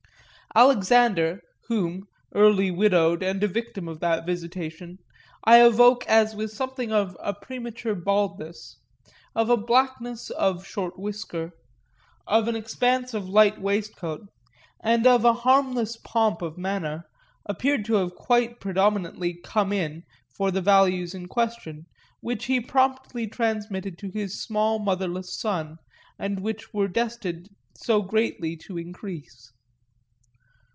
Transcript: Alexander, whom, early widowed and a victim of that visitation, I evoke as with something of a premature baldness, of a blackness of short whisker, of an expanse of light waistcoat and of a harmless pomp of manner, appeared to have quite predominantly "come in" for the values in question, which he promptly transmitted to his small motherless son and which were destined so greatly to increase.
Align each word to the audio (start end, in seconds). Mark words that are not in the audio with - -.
Alexander, 0.53 1.41
whom, 1.69 2.03
early 2.35 2.69
widowed 2.69 3.23
and 3.23 3.41
a 3.41 3.47
victim 3.47 3.87
of 3.87 4.01
that 4.01 4.25
visitation, 4.25 4.99
I 5.45 5.65
evoke 5.65 6.05
as 6.07 6.35
with 6.35 6.51
something 6.51 6.91
of 6.91 7.15
a 7.21 7.33
premature 7.33 7.95
baldness, 7.95 8.77
of 9.33 9.49
a 9.49 9.55
blackness 9.55 10.29
of 10.29 10.67
short 10.67 10.99
whisker, 10.99 11.51
of 12.27 12.49
an 12.49 12.57
expanse 12.57 13.13
of 13.13 13.29
light 13.29 13.61
waistcoat 13.61 14.27
and 14.83 15.07
of 15.07 15.23
a 15.23 15.31
harmless 15.31 15.95
pomp 15.95 16.41
of 16.41 16.57
manner, 16.57 17.05
appeared 17.45 17.85
to 17.85 17.93
have 17.93 18.13
quite 18.15 18.59
predominantly 18.59 19.35
"come 19.45 19.71
in" 19.71 20.03
for 20.35 20.51
the 20.51 20.59
values 20.61 21.13
in 21.15 21.27
question, 21.29 21.85
which 22.19 22.47
he 22.47 22.59
promptly 22.59 23.25
transmitted 23.25 23.97
to 23.99 24.09
his 24.11 24.41
small 24.43 24.79
motherless 24.79 25.31
son 25.33 25.77
and 26.19 26.41
which 26.41 26.73
were 26.73 26.89
destined 26.89 27.47
so 27.73 28.01
greatly 28.01 28.57
to 28.57 28.77
increase. 28.77 29.53